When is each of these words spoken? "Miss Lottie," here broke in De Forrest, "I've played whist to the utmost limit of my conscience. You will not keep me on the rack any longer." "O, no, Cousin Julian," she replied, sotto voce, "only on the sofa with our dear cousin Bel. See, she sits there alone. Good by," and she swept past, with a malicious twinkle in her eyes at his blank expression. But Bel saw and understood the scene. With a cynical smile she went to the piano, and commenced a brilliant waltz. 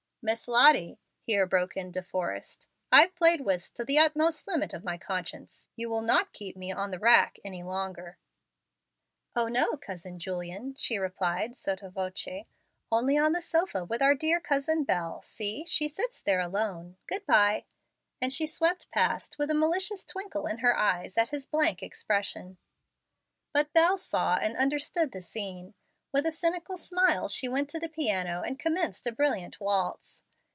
"Miss 0.23 0.47
Lottie," 0.47 0.99
here 1.23 1.47
broke 1.47 1.75
in 1.75 1.89
De 1.91 2.03
Forrest, 2.03 2.69
"I've 2.91 3.15
played 3.15 3.41
whist 3.41 3.75
to 3.75 3.83
the 3.83 3.97
utmost 3.97 4.45
limit 4.47 4.71
of 4.71 4.83
my 4.83 4.95
conscience. 4.95 5.69
You 5.75 5.89
will 5.89 6.03
not 6.03 6.31
keep 6.31 6.55
me 6.55 6.71
on 6.71 6.91
the 6.91 6.99
rack 6.99 7.39
any 7.43 7.63
longer." 7.63 8.19
"O, 9.35 9.47
no, 9.47 9.77
Cousin 9.77 10.19
Julian," 10.19 10.75
she 10.77 10.99
replied, 10.99 11.55
sotto 11.55 11.89
voce, 11.89 12.45
"only 12.91 13.17
on 13.17 13.31
the 13.31 13.41
sofa 13.41 13.83
with 13.83 14.03
our 14.03 14.13
dear 14.13 14.39
cousin 14.39 14.83
Bel. 14.83 15.23
See, 15.23 15.65
she 15.67 15.87
sits 15.87 16.21
there 16.21 16.39
alone. 16.39 16.97
Good 17.07 17.25
by," 17.25 17.65
and 18.21 18.31
she 18.31 18.45
swept 18.45 18.91
past, 18.91 19.39
with 19.39 19.49
a 19.49 19.55
malicious 19.55 20.05
twinkle 20.05 20.45
in 20.45 20.59
her 20.59 20.77
eyes 20.77 21.17
at 21.17 21.29
his 21.29 21.47
blank 21.47 21.81
expression. 21.81 22.57
But 23.53 23.73
Bel 23.73 23.97
saw 23.97 24.35
and 24.37 24.55
understood 24.55 25.13
the 25.13 25.21
scene. 25.23 25.73
With 26.13 26.25
a 26.25 26.29
cynical 26.31 26.75
smile 26.75 27.29
she 27.29 27.47
went 27.47 27.69
to 27.69 27.79
the 27.79 27.87
piano, 27.87 28.41
and 28.45 28.59
commenced 28.59 29.07
a 29.07 29.13
brilliant 29.13 29.61
waltz. 29.61 30.25